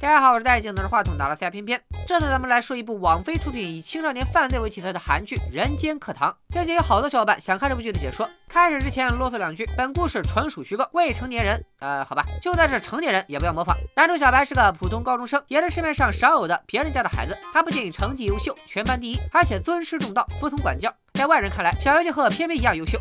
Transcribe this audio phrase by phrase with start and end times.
[0.00, 1.82] 大家好，我是戴眼镜拿着话筒打了赛偏偏。
[2.06, 6.30] 这次咱们来说一部网飞出品以青少年犯罪为题材的韩剧《人间课堂》。
[6.52, 11.60] 最近有好多小伙伴想看这部剧的解说，开始之前啰嗦两句：本故事纯属虚构，未成年人。
[11.80, 13.76] 呃，好吧，就算是成年人也不要模仿。
[13.96, 17.36] 男主小白是个普通高中生，也是市面上少有的别人家的孩子。
[17.52, 20.94] 他不仅成绩优秀，全班第一，而且尊师重道，服从管教。
[21.14, 23.00] 在外人看来，小白就和偏偏一样优秀。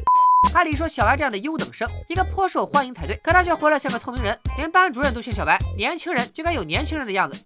[0.55, 7.43] 按理说，小白这样的优等生应该颇受欢迎才对，可他却活得像个透明人，连班主任都劝小白：年轻人就该有年轻人的样子。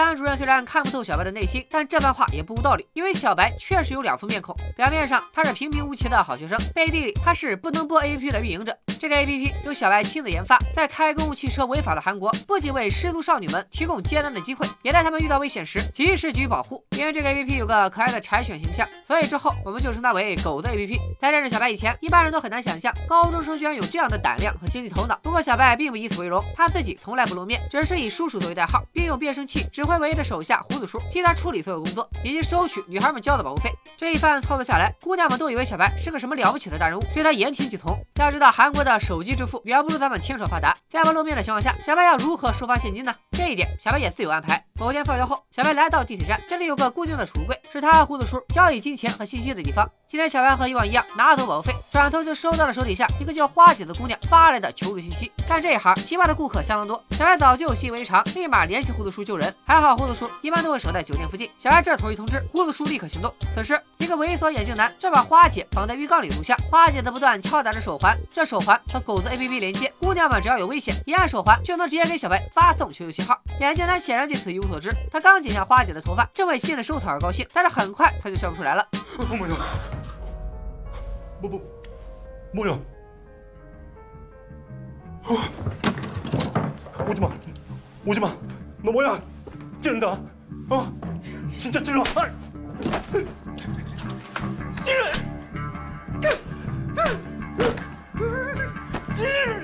[0.02, 2.84] 班主任虽然看不透小白的内心，但这番话也不无道理。
[2.92, 8.77] 因为小白确实有两副面孔，表面上他是平平无奇的好学生，背地里他是不能播 APP 的运营者。
[8.98, 16.84] 这个 APP 由小白亲自研发，在开公共汽车违法的韩国，不仅为失足少女们提供接单的机会，也在他们遇到危险时及时给予保护。
[16.97, 20.97] 因为这个 APP 有个可爱的柴犬形象，所以之后我们就称它为“狗子 APP”。
[21.20, 25.19] 在认识小白以前，一般人都很难想象高中生居然有这样的胆量和经济头脑。
[25.23, 33.71] 不过小白并不以此为荣，他自己从来不露面，只是以叔叔作为代号，并用变声器指挥他唯一的手下胡子叔替他处理所有工作，以及收取女孩们交的保护费。
[33.98, 37.95] 这一番操作下来，姑娘们都以为小白是个什么了不起的大人物，对他言听计从。
[38.17, 43.15] 要知道，韩国的手机支付远不如咱们天朝发达，在不露面的情况下，小白要如何收发现金呢？
[43.33, 44.62] 这一点，小白也自有安排。
[44.75, 49.89] 某天放学后，小白来到地铁站，这里有个固定的储物柜，是他和胡子叔交易金钱和信息的地方。
[50.06, 55.33] 今天小白和以往一样拿走保费，转头就收到了手底下一个叫花姐的姑娘发来的求助信息。
[55.48, 59.55] 干这一行，奇葩的顾客相当多，小白早就习以为常，立马联系胡子叔救人。
[59.64, 63.33] 还好胡子叔一般都会守在酒店附近，小白这头一通知，胡子叔立刻行动。
[63.55, 73.42] 此时，一个猥琐眼镜男正把花姐绑在浴缸里录像，花姐则不断敲打着手环，这手环和狗子 APP 连接，姑娘们只要有危险，一按手环就能直接给小白发送求救信号。
[73.59, 78.88] 眼镜男显然对此一无所知，他刚剪下花姐的头发，正为新的收草而高兴，但是很快他就笑不出来了。
[81.39, 81.61] 뭐, 뭐,
[82.54, 82.71] 뭐야?
[85.26, 85.36] 어.
[87.08, 87.30] 오지 마.
[88.05, 88.36] 오지 마.
[88.82, 89.21] 너 뭐야?
[89.82, 90.20] 찌른다.
[90.70, 90.92] 어?
[91.52, 92.04] 진짜 찔러.
[92.15, 92.30] 아!
[99.14, 99.61] 찔러.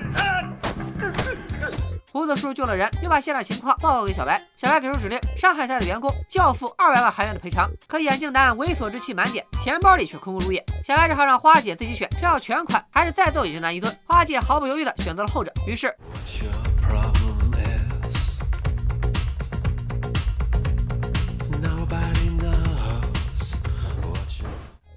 [2.11, 4.41] 胡子叔救了人，又把现场情况报告给小白。
[4.55, 7.69] 小白给出指令，伤害他的员工就要付二百万韩元的赔偿。
[7.87, 10.63] 可眼镜男猥琐之气满点，钱包里却空空如也。
[10.83, 13.95] 小白只好让花姐自己选，是要全款还是再揍眼镜男一顿。
[14.05, 15.53] 花姐毫不犹豫的选择了后者。
[15.67, 16.68] 于是，我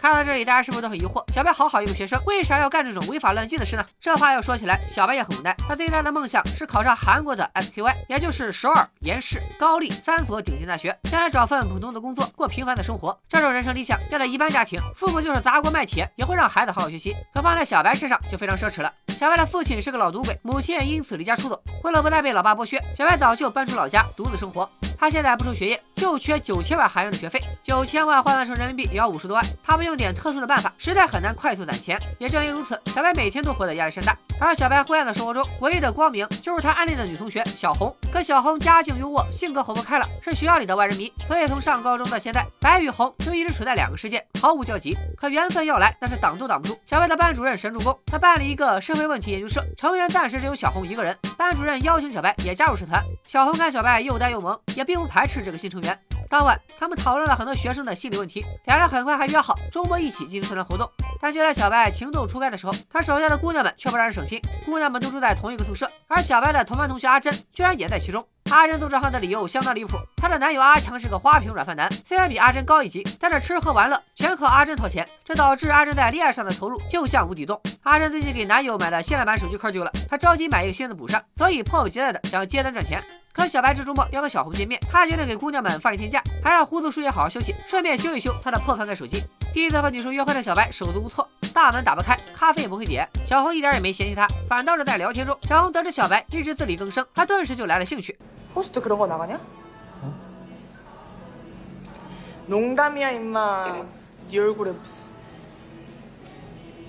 [0.03, 1.23] 看到这里，大家是不是都很疑惑？
[1.33, 3.87] 小白好好一个学生，为啥要干这种违法乱纪的事呢？
[4.01, 5.55] 这话要说起来，小白也很无奈。
[5.69, 13.17] 他最大的梦想是考上韩国的 SKY，也就是首尔、延世、高丽三所顶尖大学，将来找份普通的工作，过平凡的生活。
[13.29, 17.15] 这种人生理想，要在一般家庭，父母就是砸锅卖铁，也会让孩子好好学习。
[17.33, 18.93] 可放在小白身上就非常奢侈了。
[19.07, 21.63] 小白的父亲是个老赌鬼，母亲也因此离家出走。
[21.85, 24.69] 为了不再被老爸剥削，小白早就搬出老家，独自生活。
[25.03, 29.45] 他现在不愁学业，就缺九千万韩元的学费，九千万换算成人民币也要五十多万。
[29.61, 31.99] 他不用点特殊的办法，实在很难快速攒钱。
[32.21, 34.17] 也正因如此，小白每天都活得压力山大。
[34.39, 37.93] 而小白灰暗的生活中，唯一的光明就是他暗恋的女同学小红。
[38.13, 41.13] 可小红家境优渥，性格活泼开朗，是学校里的万人迷。
[41.27, 44.97] 所以从上高中到现在，白与红就一直处在两个世界，毫无交集。
[45.17, 46.79] 可缘分要来，但是挡都挡不住。
[46.87, 51.19] 小白的班主任神助攻，他办了一个社会问题研究社，成员暂时只有小红一个人。
[51.37, 53.03] 班主任邀请小白也加入社团。
[53.27, 55.99] 小红看小白又呆又萌，也并不排斥这个新成员。
[56.29, 60.87] 当晚，他们讨论了很多学生的心理问题，两人很快还约好周末一起进行社团活动。
[61.19, 64.39] 但就在小白情窦初开的时候，他手下的姑娘们却不让人省心。
[64.67, 68.23] 姑娘们都住在同一个宿舍，而小白的同班同学阿珍居然也在其中。
[68.51, 77.59] 阿珍做这行的理由相当离谱，她的男友阿强是个花瓶软饭男，虽然比阿珍高一级，但是吃喝玩乐全靠阿珍掏钱，这导致阿珍在恋爱上的投入就像无底洞。
[77.83, 83.03] 阿珍最近给男友买的限量版手机壳丢了，她着急买一个新的补上，所以迫不及待的想要接单赚钱。
[83.33, 89.23] 可小白这周末要和小红见面，他决定给姑娘们放一天假，还让胡子叔也好好休息，顺便修一修他的破翻盖手机。
[89.55, 93.09] 第一次和女生约会的小白手足无措，大门打不开，咖啡也不会点。
[93.25, 98.17] 小红一点也没嫌弃他，反倒是在聊天中，小红得知小白一直自力更生，她顿时就来了兴趣。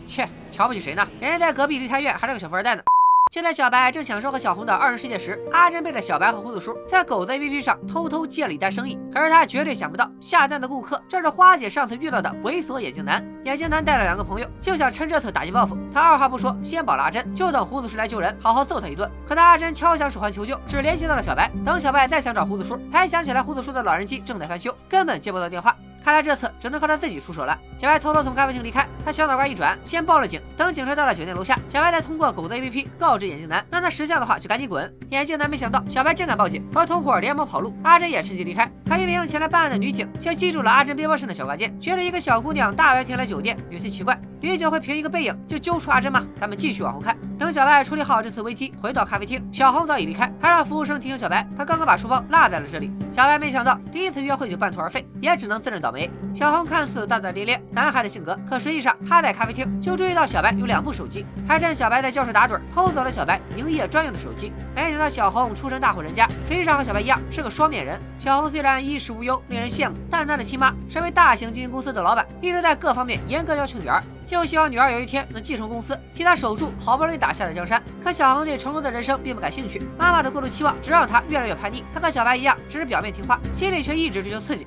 [0.06, 1.08] 切，瞧不起谁呢？
[1.22, 2.84] 人家在隔壁离太院，还是个小富二代呢。
[3.34, 8.96] 就在小白正享受和小红的二人世界时，阿珍背着小白和胡子叔在狗子 APP 上偷偷接了一单生意。
[9.12, 13.26] 可是他绝对想不到，下单的顾客正是花姐上次遇到的猥琐眼镜男。
[13.44, 15.76] 眼镜男带了两个朋友，就想趁这次打击报复。
[15.92, 19.10] 他二话不说，先保了阿珍，就等胡子叔来救人，好好揍他一顿。
[19.28, 21.50] 可当阿珍敲响手环求救，只联系到了小白。
[21.66, 25.76] 等小白再想找胡子叔，才想起来胡子叔的老人机正在翻修，根本接不到电话。
[26.04, 27.58] 看来这次只能靠他自己出手了。
[27.78, 30.42] 小白偷偷从咖啡厅离开，他小脑瓜一转，先报了警。
[30.58, 34.94] 等警车到了酒店楼下，小白再通过狗子 APP 告知眼镜男，让他识相的话就赶紧滚。
[35.12, 37.74] 眼镜男没想到小白真敢报警，和同伙连忙跑路。
[37.84, 38.70] 阿珍也趁机离开。
[38.86, 44.20] 可一名前来办案的女警却记住了阿珍背包上的小挂件，觉得一个小姑娘大白天来酒店有些奇怪。
[44.42, 46.26] 女警会凭一个背影就揪出阿珍吗？
[46.40, 47.18] 咱们继续往后看。
[47.38, 52.92] 等小白处理好这次危机，回到咖啡厅，小红早已离开，还让服务生提醒小白，他刚刚把书包落在了这里。
[53.12, 56.10] 小白没想到第一次约会就半途而废，也只能自认倒霉。
[56.34, 64.52] 小红看似大大咧咧，男孩的性格，可实际上他在咖啡厅就注意到小白有两部手机，还趁小白在教室打盹偷走了小白营业专用的手机。
[64.76, 68.00] 没想到小红出身大户人家，实际上和小白一样是个双面人。
[68.20, 74.02] 小红虽然衣食无忧，令人羡慕，但她的亲妈身为大型经纪公司的老板，一直在各方面严格要求女儿。
[74.27, 77.83] 就希望女儿有一天能继承公司，替她守住好不容易打下的江山。
[78.03, 81.85] 可小红对成功的人生并不感兴趣，妈妈的过度期望只让她越来越叛逆。
[81.95, 84.67] 她和小白一样，只是表面听话，心里却一直追求刺激。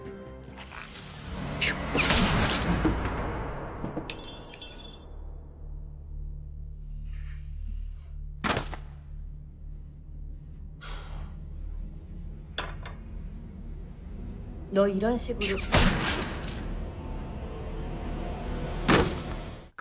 [14.74, 15.58] 너이런식으로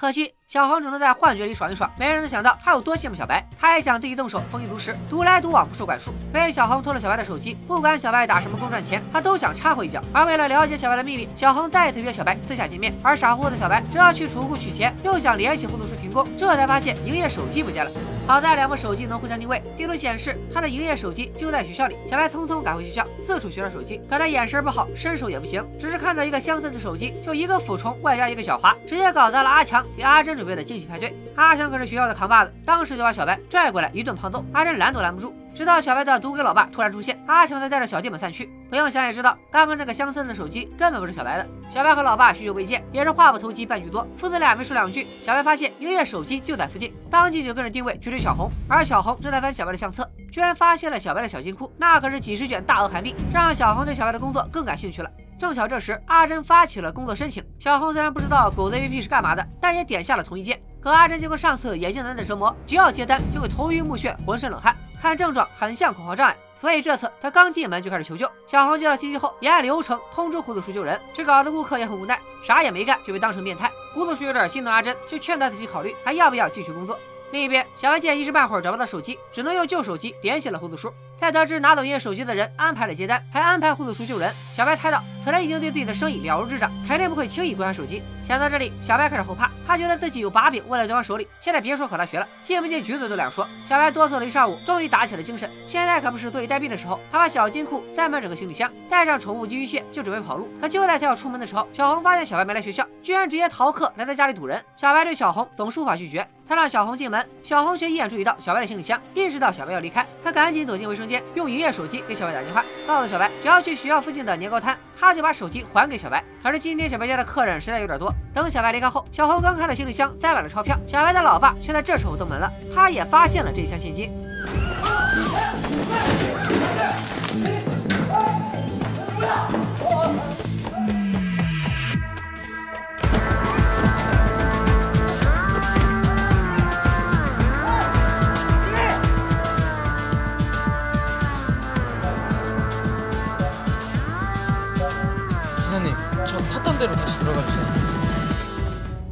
[0.06, 3.44] 可惜小红只能在幻觉里爽一爽，没人能想到他有多羡慕小白。
[3.60, 6.13] 他也想自己动手，丰衣足食，独来独往不受管束。
[6.31, 10.00] 所以小红偷了小白的手机，不管小白打什么工赚钱，他都想插回一脚。
[10.13, 12.94] 而为了了解小白的秘密，小红再次约小白私下见面。
[13.02, 17.90] 而傻乎乎的小白，直到去储物库取钱，又想联系胡子叔停工，这才发现营业手机不见了。
[18.27, 21.95] 好在两部手机能互相定位，地图显示他的营业手机就在学校里。
[22.07, 31.16] 小白匆匆赶回学校，四处寻找手机，可他眼神不好，身手也不行，只是看到一个相似的手机，就一个俯冲，外加一个小滑，直接搞砸了阿强给阿珍准备的惊喜派对。
[31.36, 35.31] 阿强可是学校的扛把子，当时就把小白拽过来一顿胖揍，阿珍拦都拦不住。
[35.56, 38.52] 直到小白的赌鬼老爸突然出现，阿强才带着小弟们散去。
[38.69, 41.48] 不用想也知道，刚刚那个乡村的手机根本不是小白的。
[41.69, 48.52] 小白和老爸许久未见，也是话不投机半句多，父子俩没说两句，小白发现营业手机就在附近，当即就跟着定位去追小红。
[48.68, 55.10] 而小红正在翻小白的相册，居然发现了小白的小金库，那可是几十卷大额韩币，这让小红对小白的工作更感兴趣了。
[55.40, 57.42] 正巧这时，阿珍发起了工作申请。
[57.57, 60.60] 小红虽然不知道狗子 APP 是干嘛的，但也点下了同意键。
[60.81, 66.38] 可阿珍经过上次眼镜男的折磨，只要接单就会头晕目眩、浑身冷汗，看症状很像恐慌障碍。
[66.57, 68.30] 所以这次他刚进门就开始求救。
[68.47, 71.00] 小红接到信息后，也按流程通知胡子叔救人。
[71.13, 73.69] 这搞得顾客也很无奈，啥也没干就被当成变态。
[73.94, 76.97] 胡子叔有点心疼阿珍，就劝他仔细考虑还要不要继续工作。
[77.31, 80.92] 另一边，小黑见一时半会儿找不到手机，只能用旧手机联系了胡子叔。
[81.20, 88.04] 在得知拿走营业手机的人安排了接单，还安排胡子叔救人，小白猜到此人已经对自己的生意了如指掌，肯定不会轻易归还手机。
[88.24, 91.28] 想到这里，小白开始后怕，他觉得自己有把柄握在对方手里。
[91.40, 93.48] 现在别说考大学了，进不进局子都两说。
[93.64, 95.50] 小白哆嗦了一上午，终于打起了精神。
[95.66, 100.50] 现在可不是坐以待毙的时候，他把小金库塞满整个行李箱，带上宠物金鱼蟹，就准备跑路。
[100.60, 104.64] 可就在他要出门的时候，小红发现小白没来学校，居然直接逃课来他家里堵人。
[104.76, 111.86] 小白对小红总是无法拒绝，他让小红进门，小红却一眼注意到小白的行李箱，意识到小白要离开，他赶紧走进卫生间，用营业手。
[111.86, 116.24] 机给小白打电话，告诉小白只要去学校附近的年糕摊，他就把手机还给小白。
[116.42, 124.12] 可是今天小白家的客人实在有点多，等小白离开后，小红刚看到行李箱塞满了钞票，小白的老爸却在这时候登门了，他也发现了这一箱现金。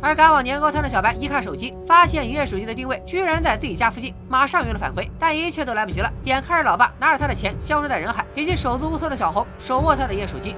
[0.04, 6.12] 而赶往年糕摊的小白一看手机，发现营业手机的定位居然在自己家附近，马上有了返回，但一切都来不及了。
[6.26, 10.58] 眼看着老爸拿着他的钱消失在人海，以及手足无措的小红手握他的营业手机。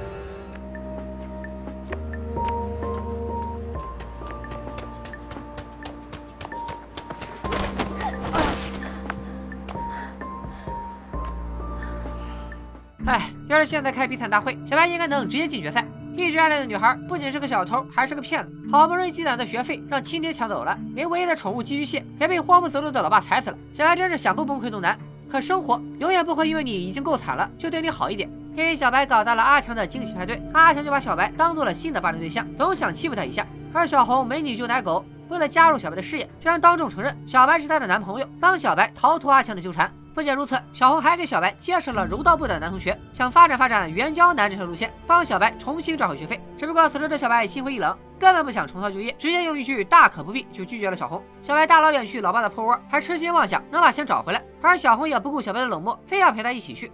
[13.05, 15.85] 哎，要是现在开比惨大会，小白应该能直接进决赛。
[16.17, 18.51] 一直暗恋的女孩不仅是个小偷，还是个骗子。
[18.71, 23.57] 好不容易积攒的学费让亲爹抢走了，连唯一的宠物金鱼蟹也被慌不择路的老爸踩死了。
[23.73, 24.97] 小白真是想不崩溃都难。
[25.29, 28.29] 可生活永远不会因为你已经够惨了就对你好一点。
[28.55, 33.45] 因为小白搞大了阿强的惊喜派对，阿强就把小白当做了新的霸凌对象，总想欺负他一下。
[33.73, 39.91] 而小红美女救奶狗，为了加入小白的事业，居然当众承认小白是她的男朋友，帮小白逃脱阿强的纠缠。
[40.15, 46.41] 不仅如此，小红还给小白介绍了柔道部的男同学，想发展发展援交男这条路线，帮小白重新赚回学费。
[46.57, 51.21] 只不过此时的小白心灰意冷，根本不想重操旧业，直接用一句“大可不必”就拒绝了小红。
[51.41, 56.89] 小白大老远去老爸的破窝，还痴心妄想能把钱找回来，而小红也不顾小白的冷漠，非要陪他一起去。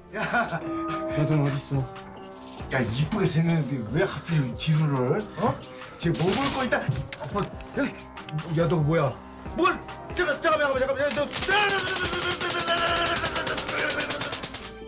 [9.55, 9.67] 不，
[10.15, 11.07] 这个这个不行，这个不行，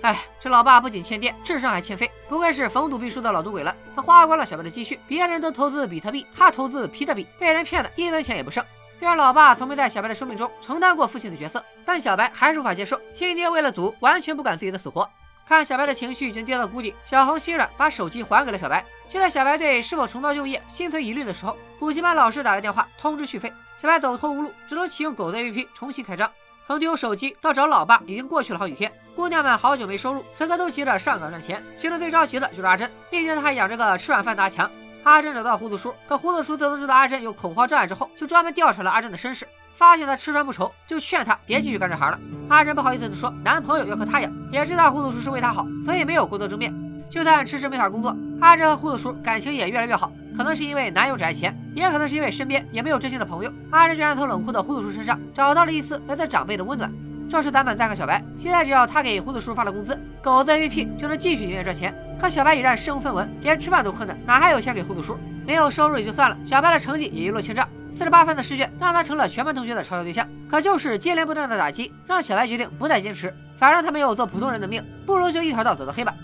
[0.01, 3.73] 哎，这老爸不仅欠电，智商还欠费，不愧是逢赌必输的老赌鬼了。
[3.95, 8.61] 他花光了小白的积蓄，别人都投资比特币，他投资皮特币，被人骗的一分钱也不剩。
[8.99, 15.09] 虽然老爸从没在小白的生命中承担过父亲的角色，但小白还是无法接受亲爹为了赌完全不管自己的死活。
[15.47, 18.83] 看小白的情绪已经跌到谷底，小红心软，把手机还给了小白。
[19.09, 26.31] 就在小白对是否重蹈旧业心存疑虑的时候，补习班老师打来电话通知续费，小白走投无路，只能启用狗子 APP 重新开张。
[26.65, 28.91] 从丢手机到找老爸，已经过去了好几天。
[29.15, 31.61] 姑娘们好久没收入，此刻都急着上岗赚钱。
[31.75, 34.71] 其中最着急的就是阿珍，毕竟她还养着个吃软饭的阿强。
[35.03, 42.19] 阿珍找到胡子叔，可胡子叔自从知道阿珍有恐慌障碍之后，就专门调查了阿珍的身世，发现她吃穿不愁，就劝她别继续干这行了。
[42.49, 46.73] 阿珍不好意思地说，男朋友要靠她养，也知道胡子叔是为她好，所以没有过多争辩。
[47.09, 50.11] 就算迟迟没法工作，阿珍和胡子叔感情也越来越好。
[50.35, 53.53] 可能是因为男友只爱钱，也可能是因为身边也没有真心的朋友。
[53.69, 56.91] 阿珍居然从冷酷的胡子叔身上找到了一丝来自长辈的温暖。
[57.29, 61.93] 这时咱们再看小白，现在只要他给胡子叔发了工资，狗子 APP 就能继续营业赚钱。
[62.19, 65.15] 可小白已然身无分文，连吃饭都困难，哪还有钱给胡子叔？
[65.45, 67.67] 没有收入也就算了，小白的成绩也一落千丈。
[67.94, 70.28] 四十八分的试卷让他成了全班同学的嘲笑对象。
[70.48, 73.34] 可就是接连不断的打击，让小白决定不再坚持。
[73.56, 76.14] 反正他没有做普通人的命，不如就一条道走到黑吧。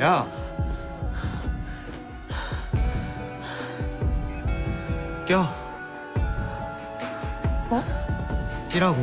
[0.00, 0.24] 야.
[5.24, 5.46] 껴.
[7.70, 7.82] 뭐?
[8.70, 8.96] 끼라고.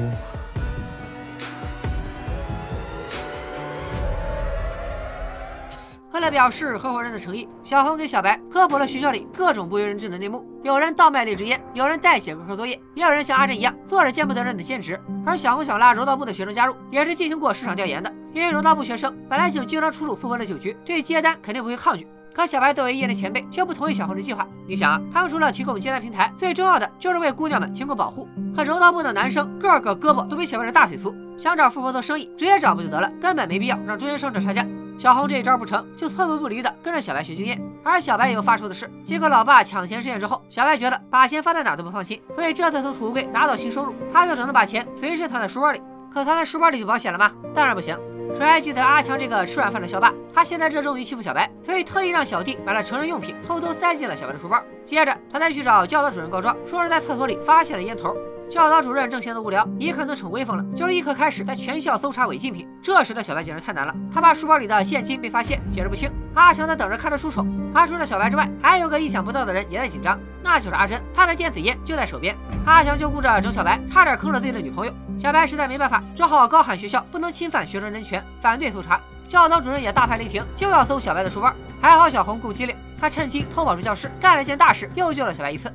[6.16, 10.42] 为了表示合伙人的诚意，小红给小白科普了学校里各种不为人知的内幕。
[10.62, 14.98] 有人倒卖劣质烟，有人代写功课作业，也有人像阿珍一样做着见不得人的兼职。
[15.26, 18.10] 而小红想拉柔道部的学生加入，也是进行过市场调研的。
[18.32, 22.08] 因为柔道部学生本来就经常出入富婆的酒局，对接单肯定不会抗拒。
[22.34, 24.48] 可小白作为业内前辈，却不同意小红的计划。
[24.66, 28.26] 你想啊，他们除了提供接单平台，最重要的就是为姑娘们提供保护。
[28.54, 34.66] 可柔道部的男生个个胳膊都比小白的大腿粗，想找富婆做生意，直接找不就得了，根本没必要让中学生找差价。
[34.98, 38.90] 小红这一招不成就寸步不离的跟着小白学经验，而小白也有发愁的事。
[39.04, 45.80] 经过老爸抢钱事件之后，小白觉得把钱放在哪都不放心，所以这次从储物柜拿到新收入，他就只能把钱随身藏在书包里。
[46.12, 47.30] 可藏在书包里就保险了吗？
[47.54, 47.98] 当然不行。
[48.34, 50.12] 谁还记得阿强这个吃软饭的校霸？
[50.32, 54.60] 他现在热衷于欺负小白，所以特意让小弟买了成人用品，偷偷塞进了小白的书包。
[54.84, 58.16] 接着他再去找教导主任告状，说是在厕所里发现了烟头。
[58.48, 62.68] 教导主任正闲得无聊，一看都逞威风了，就立刻开始在全校搜查违禁品。
[62.80, 66.08] 这时的小白简直太难了，他怕书包里的现金被发现，解释不清。
[66.34, 67.44] 阿强在等着看着出丑。
[67.74, 72.36] 而除了小白之外，还有个意想不到的人也在紧张，那就是阿珍，她的电子烟就在手边。
[72.64, 74.92] 阿强就顾着整小白，差点坑了自己的女朋友。
[75.18, 79.00] 小白实在没办法，只好高喊学校不能侵犯学生人权，反对搜查。
[79.28, 81.52] 教导主任也大派雷霆，就要搜小白的书包。
[81.80, 85.72] 还好小红够机灵，她趁机偷跑出教室，干了一件大事，又救了小白一次。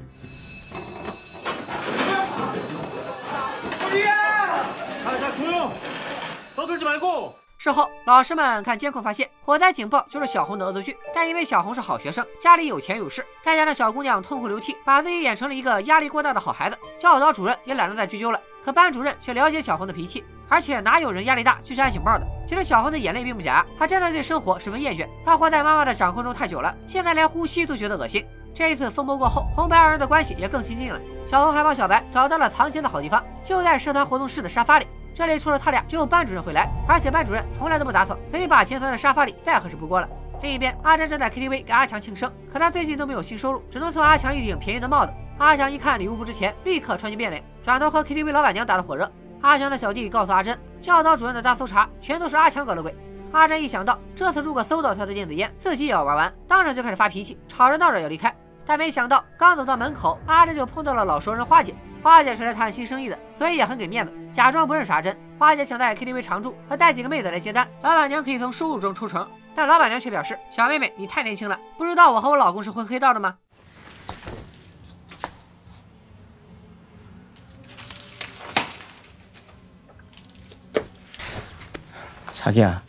[5.04, 5.71] 자자 조용.
[6.57, 7.33] 떠들지 말고.
[7.59, 10.97] 事后，老师们看监控发现，火灾警报就是小红的恶作剧。
[11.15, 18.41] 但因为小红是好学生，家里有钱有势，再加上小姑娘痛哭流涕，把自己演成了一个压力过大的好孩子，教导主任也懒得再追究了。
[18.65, 22.27] 可班主任却了解小红的脾气，而且哪有人压力大就去按警报的？
[22.47, 28.25] 其实小红的眼泪并不假，她真的对生活十分厌倦，她活在妈妈的掌控中太久了，现在连呼吸都觉得恶心。
[28.55, 31.01] 这一次风波过后，红白二人的关系也更亲近了。
[31.27, 34.87] 小红还帮小白找到了藏钱的好地方，就在社团活动室的沙发里。
[35.14, 40.10] 这里除了他俩，只有班主任会来，而且班主任从来都不打扫，所以把钱藏在沙发里再合适不过了。
[40.42, 45.14] 另一边，阿珍正在 KTV 给阿强庆生，可他最近都没有新收入，只能送阿强一顶便宜的帽子。
[45.38, 49.12] 阿强一看礼物不值钱，立刻川剧变脸，转头和 KTV 老板娘打得火热。
[49.42, 52.96] 阿强的小弟告诉阿珍，教导主任的大搜查全都是阿强搞的鬼。
[53.32, 58.34] 阿珍一想到这次如果搜到他的电子烟，自己也要玩完，当场就开始发脾气，吵着闹着要离开。
[58.66, 61.76] 但没想到刚走到门口，阿珍就碰到了老熟人花姐。
[62.03, 65.17] 花姐是来谈新生意的，所以也很给面子，假装不认识阿珍。
[65.39, 69.29] 花姐想在 KTV 常住，和带几个妹子来接单，老板娘可以从收入中抽成。
[69.55, 73.37] 但老板娘却表示：“小妹妹，你太年轻了，不知道我和我老公是混黑道的吗？”
[82.33, 82.81] 자기야.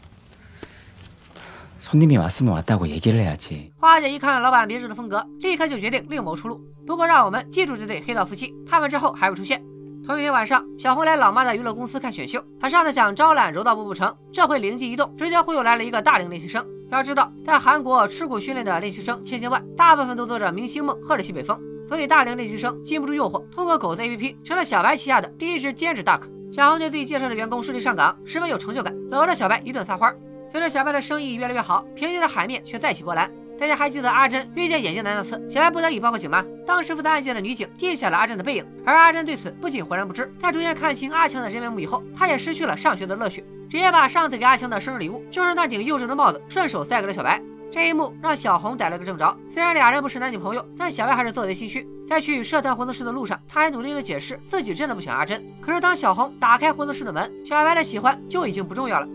[1.92, 3.72] 손님이 왔으면 왔다고 얘기를 해야지.
[3.78, 6.62] 花姐一看老板别致的风格，立刻就决定另谋出路。
[6.86, 9.64] 不过让我们记住这对黑道夫妻，他们之后还会出现。
[10.06, 16.66] 同一天晚上，小红来老妈的娱乐公司看选秀，她上次想招揽柔道部不成，这回灵机一动，直接忽悠来了一个大龄练习生。
[16.90, 21.60] 要知道，在韩国吃苦训练的练习生千千万，大部分都做着明星梦，喝着西北风，
[21.90, 26.30] 所以大龄练习生禁不住诱惑，通过狗子 APP 成了小白旗下的第一只兼职大客。
[26.54, 30.16] 小红对自己介绍的员工顺利上岗十分有成就感，搂着小白一顿撒欢。
[30.53, 33.33] 随着小白的生意越来越好，平静的海面却再起波澜。
[33.59, 36.45] 大家还记得阿珍遇见眼镜男那次，小白不得已报过警吗？
[36.67, 47.41] 当时负责案件的女警记下了阿珍的背影，而阿珍对此不仅浑然不知，在逐渐看清阿强的真面目以后，她也失去了上学的乐趣，直接把上次给阿强的生日礼物，就是那顶幼稚的帽子，顺手塞给了小白。
[47.71, 49.35] 这一幕让小红逮了个正着。
[49.49, 51.89] 虽然俩人不是男女朋友，但小白还是做贼心虚。
[52.07, 55.43] 在去社团活动室的路上，他还努力的解释自己真的不喜欢阿珍。
[55.63, 59.09] 可是当小红打开活动室的门，小白的喜欢就已经不重要了。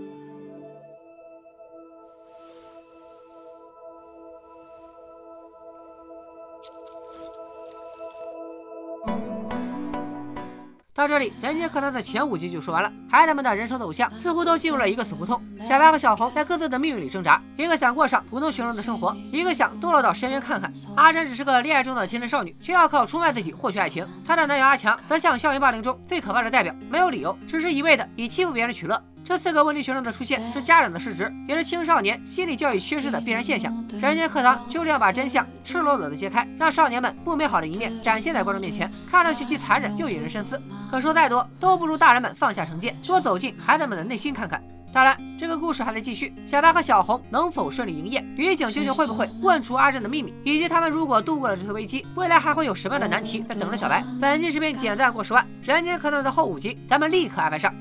[10.98, 12.92] 到这里，人间课堂的前五集就说完了。
[13.08, 15.40] 孩子们的人生的偶像似乎都进入了一个死胡同。
[15.60, 20.74] 小白和小红在各自的命运里挣扎，一个想过上普通学生的生活，一个想堕落到深渊看看。
[20.96, 24.08] 阿珍只是个恋爱中的天真少女，却要靠出卖自己获取爱情。
[24.26, 29.00] 她的男友阿强则像校园霸凌中最可怕的代表，没有理由，只是一味的以欺负别人取乐。
[29.28, 33.86] 这四个问题学生的出现是家长的失职，也是青少年心理教育缺失的必然现象。
[34.00, 40.58] 人间课堂就这样把真相赤裸裸的揭开，让少年们不美好的一面展现在观众面前，看上去既残忍又引人深思。
[40.90, 44.64] 可说再多都不如大人们放下成见，多走进孩子们的内心看看。
[44.94, 48.24] 当然，这个故事还在继续，小白和小红能否顺利营业？
[48.38, 50.34] 女警究竟会不会问出阿珍的秘密？
[50.46, 54.02] 以及他们如果度过了这次危机，未来还会有什么样的难题在等着小白？
[54.22, 57.74] 本期视频点赞过十万，人间课堂的后五集咱们立刻安排上。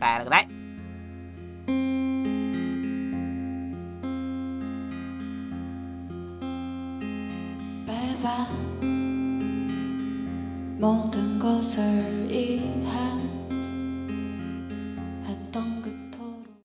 [0.00, 0.59] 拜了个拜。